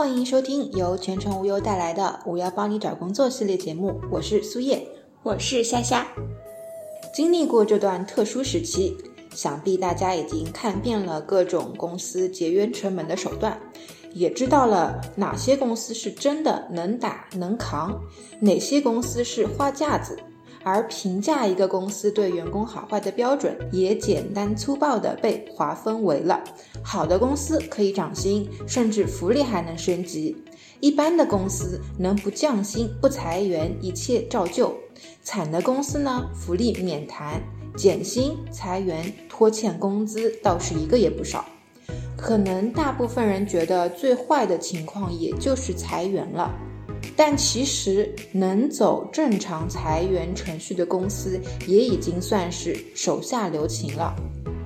[0.00, 4.82] 欢迎收听由全程无忧带来的“我要帮你找工作”系列节目，我是苏叶，
[5.22, 6.06] 我是夏夏。
[7.12, 8.96] 经历过这段特殊时期，
[9.34, 13.60] 想必大家已经看遍了各种公司节约成本的手段，
[14.14, 18.00] 也知道了哪些公司是真的能打能扛，
[18.40, 20.18] 哪些公司是花架子。
[20.62, 26.42] 而评价一个公司对员工好坏的标准，也简单粗暴地被划分为了：
[26.82, 30.36] 好的公司可以涨薪，甚至福利还能升级；
[30.80, 34.72] 一般的公司能不降薪、不裁员，一切照旧；
[35.22, 37.42] 惨的公司呢，福利免谈，
[37.76, 41.44] 减薪、裁员、拖欠工资倒是一个也不少。
[42.16, 46.54] 可能大部分人觉得最坏的情况也就是裁员了。
[47.22, 54.16] 但其实能走正常裁员程序的公司，也已经算是手下留情了。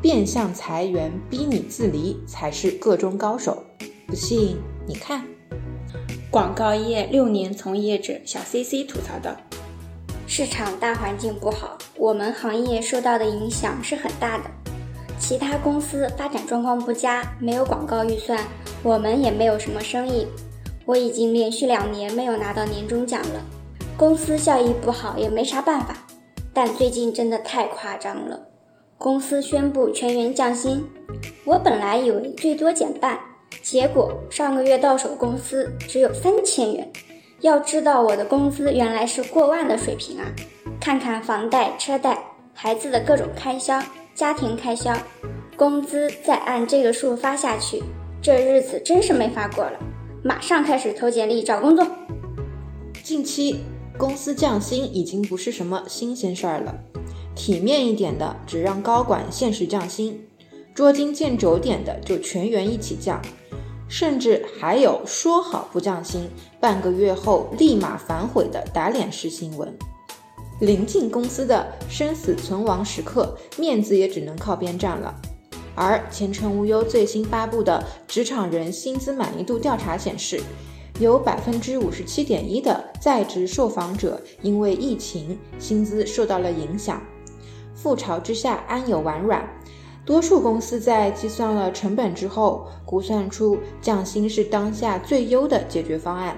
[0.01, 3.61] 变相裁员逼你自离，才是个中高手。
[4.07, 5.27] 不信你看，
[6.31, 9.37] 广告业六年从业者小 C C 吐槽道
[10.29, 14.45] ：“市场大环境不好，我们行业受到的影响是很大的。
[15.19, 18.47] 其他公司发展状况不佳，没有广告预算，
[18.85, 20.29] 我们也没有什么生意。”
[20.85, 23.43] 我已经连续两年没有拿到年终奖了，
[23.97, 25.97] 公司效益不好也没啥办法。
[26.53, 28.41] 但最近真的太夸张了，
[28.97, 30.85] 公司宣布全员降薪，
[31.45, 33.19] 我本来以为最多减半，
[33.63, 36.91] 结果上个月到手工资只有三千元。
[37.41, 40.25] 要知道我的工资原来是过万的水平啊！
[40.81, 42.19] 看看房贷、车贷、
[42.55, 43.83] 孩子的各种开销、
[44.15, 44.97] 家庭开销，
[45.57, 47.83] 工资再按这个数发下去，
[48.23, 49.73] 这日子真是没法过了。
[50.27, 51.87] 马上开始投简历找工作。
[53.03, 53.61] 近期
[53.99, 56.75] 公司降薪已经不是什么新鲜事儿了，
[57.37, 60.27] 体面一点的只让高管限时降薪，
[60.75, 63.21] 捉襟见肘点的就全员一起降，
[63.87, 69.77] 甚至还有说好不降薪，半个月后立马反悔的打脸式新闻。
[70.59, 75.15] 临近公司的生死存亡时刻，面子也只能靠边站了。
[75.75, 80.41] 而前程无忧最新发布的职场人薪资满意度调查显示，
[81.01, 87.03] 有百分之五十七点一的在职受访者因为疫情薪资受到了影响。
[87.77, 89.45] 覆巢之下安有完卵？
[90.07, 96.37] 多数公司在计算了成本之后，估算出降薪是当下最优的解决方案。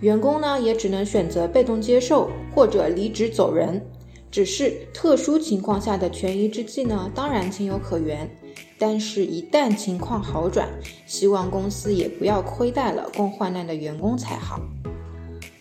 [0.00, 3.84] 员工呢也只能选择被动接受或者离职走人。
[4.30, 8.30] 只是特殊情况下的权宜之计呢，当然情有可原。
[8.78, 10.68] 但是，一旦情况好转，
[11.06, 14.60] 希望公司也不要亏待了共患难的员工才好。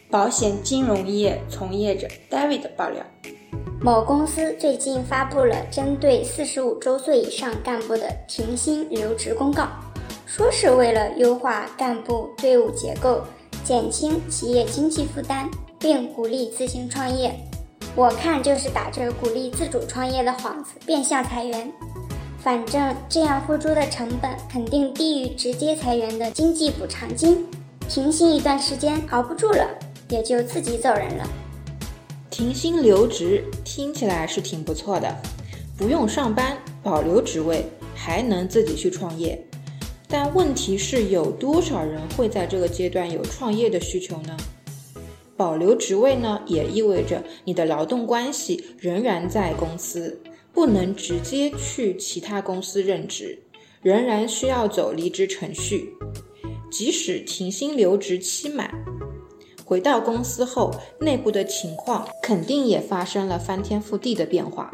[0.10, 3.04] 保险金融业从业者 David 爆料，
[3.82, 9.68] 某公司最近发布了针对四十五周岁以上干部的停薪留职公告，
[10.26, 13.22] 说是为了优化干部队伍结构，
[13.64, 17.34] 减轻企业经济负担，并鼓励自行创业。
[17.96, 21.72] 我看就是打着鼓励自主创业的幌子，变相裁员。
[22.40, 27.46] 反正这样付出的成本肯定低于直接裁员的经济补偿金。
[27.90, 29.68] 停薪一段时间熬不住了，
[30.10, 31.28] 也就自己走人了。
[32.30, 35.16] 停薪留职听起来是挺不错的，
[35.78, 37.66] 不用上班，保留职位，
[37.96, 39.42] 还能自己去创业。
[40.08, 44.38] 但问题是，有多少人会在这个阶段有创业的需求呢？
[45.36, 50.20] 保留职位呢，也意味着你的劳动关系仍然在公司，
[50.58, 53.44] 不能直接去其他公司任职，
[53.84, 55.94] 仍然需要走离职程序。
[56.72, 58.74] 即使停薪留职期满，
[59.64, 64.72] 回到公司后，内部的情况肯定也发生了翻天覆地的变化，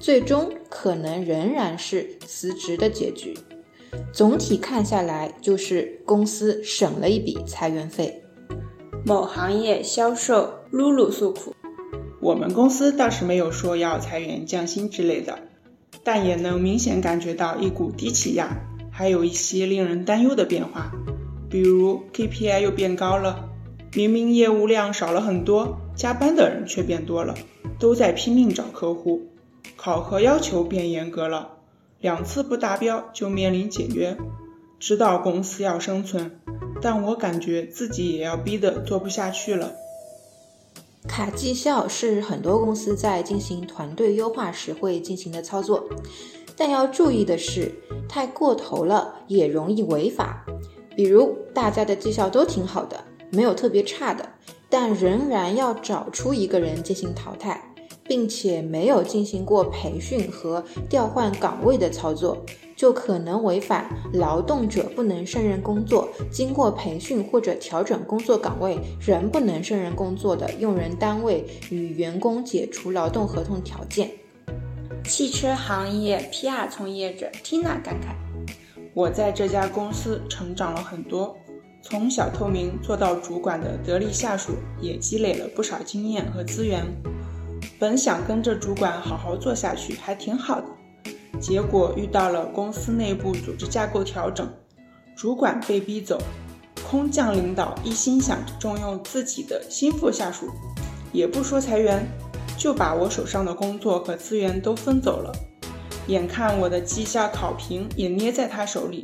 [0.00, 3.36] 最终可能仍然是辞职的结局。
[4.14, 8.24] 总体看下来，就是公司省了一笔裁员费。
[9.04, 11.54] 某行业销售露露诉苦：
[12.20, 15.38] 我们公司倒是没有说要裁员降薪之类的，
[16.04, 18.60] 但也能明显感觉到一股低气压，
[18.90, 20.92] 还有一些令人担忧的变化，
[21.48, 23.48] 比如 KPI 又变高了，
[23.94, 27.34] 明明业务量少了很多，加班的人却变多了，
[27.78, 29.22] 都在拼命找客户，
[29.76, 31.56] 考核要求变严格了，
[32.00, 34.18] 两次不达标就面临解约，
[34.78, 36.32] 知道公司要生存。
[36.82, 39.72] 但我感觉自己也要逼得做不下去了。
[41.08, 45.88] 卡绩效是很多公司在进行团队优化时会进行的操作，
[46.56, 47.72] 但要注意的是，
[48.08, 50.44] 太过头了也容易违法。
[50.94, 54.28] 比如大家的绩效都挺好的，没有特别差的，
[54.68, 57.69] 但仍然要找出一个人进行淘汰，
[58.10, 74.10] 并且没有进行过培训和调换岗位的操作，就可能违反劳动者不能胜任工作，经过培训或者调整工作岗位仍不能胜任工作的用人单位与员工解除劳动合同条件。
[75.04, 78.50] 汽车行业 PR 从业者 Tina 感慨
[78.92, 81.36] ：“我在这家公司成长了很多，
[81.80, 86.84] 从小透明做到主管的得力下属，也积累了不少经验和资源。”
[87.80, 90.66] 本想跟着主管好好做下去，还挺好的。
[91.40, 94.46] 结果遇到了公司内部组织架构调整，
[95.16, 96.20] 主管被逼走，
[96.86, 100.50] 空降领导一心想着重用自己的心腹下属，
[101.10, 102.06] 也不说裁员，
[102.58, 105.32] 就把我手上的工作和资源都分走了。
[106.08, 109.02] 眼看我的绩效考评也捏在他手里，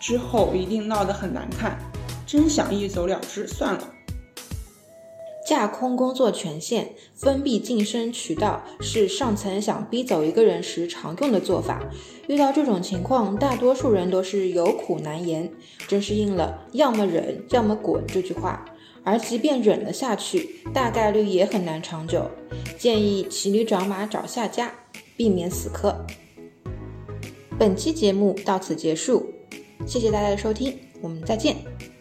[0.00, 1.78] 之后一定闹得很难看，
[2.26, 3.92] 真想一走了之算了。
[5.46, 11.88] 架空工作权限、封闭晋升渠道是上层想逼走一个人时常用的做法。
[12.26, 15.48] 遇到这种情况，大多数人都是有苦难言，
[15.86, 18.64] 真是应了“要么忍，要么滚”这句话。
[19.04, 22.28] 而即便忍了下去，大概率也很难长久。
[22.76, 24.74] 建议骑驴找马找下家，
[25.16, 26.04] 避免死磕。
[27.56, 29.32] 本期节目到此结束，
[29.86, 31.95] 谢谢大家的收听，我们再见。